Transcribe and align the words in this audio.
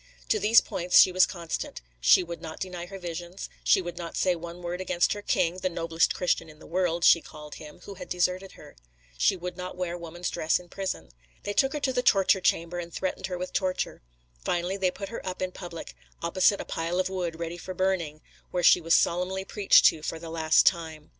To 0.29 0.39
these 0.39 0.61
points 0.61 0.99
she 0.99 1.11
was 1.11 1.27
constant: 1.27 1.79
she 1.99 2.23
would 2.23 2.41
not 2.41 2.59
deny 2.59 2.87
her 2.87 2.97
visions; 2.97 3.49
she 3.63 3.83
would 3.83 3.99
not 3.99 4.17
say 4.17 4.35
one 4.35 4.63
word 4.63 4.81
against 4.81 5.13
her 5.13 5.21
king, 5.21 5.57
"the 5.57 5.69
noblest 5.69 6.15
Christian 6.15 6.49
in 6.49 6.57
the 6.57 6.65
world" 6.65 7.05
she 7.05 7.21
called 7.21 7.53
him, 7.61 7.81
who 7.81 7.93
had 7.93 8.09
deserted 8.09 8.53
her. 8.53 8.75
She 9.15 9.35
would 9.37 9.55
not 9.57 9.77
wear 9.77 9.95
woman's 9.95 10.31
dress 10.31 10.57
in 10.57 10.69
prison. 10.69 11.09
They 11.43 11.53
took 11.53 11.73
her 11.73 11.79
to 11.81 11.93
the 11.93 12.01
torture 12.01 12.41
chamber, 12.41 12.79
and 12.79 12.91
threatened 12.91 13.27
her 13.27 13.37
with 13.37 13.53
torture. 13.53 14.01
Finally, 14.43 14.77
they 14.77 14.89
put 14.89 15.09
her 15.09 15.23
up 15.23 15.39
in 15.39 15.51
public, 15.51 15.93
opposite 16.23 16.59
a 16.59 16.65
pile 16.65 16.99
of 16.99 17.07
wood 17.07 17.37
ready 17.39 17.59
for 17.59 17.75
burning, 17.75 18.21
where 18.49 18.63
she 18.63 18.81
was 18.81 18.95
solemnly 18.95 19.45
preached 19.45 19.85
to 19.85 20.01
for 20.01 20.17
the 20.17 20.31
last 20.31 20.65
time. 20.65 21.09